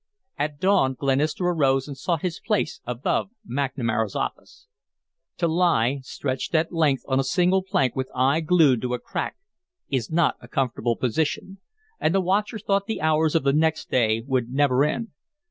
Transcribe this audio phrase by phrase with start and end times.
[0.35, 4.65] At dawn Glenister arose and sought his place above McNamara's office.
[5.37, 9.37] To lie stretched at length on a single plank with eye glued to a crack
[9.89, 11.59] is not a comfortable position,
[11.99, 15.09] and the watcher thought the hours of the next day would never end.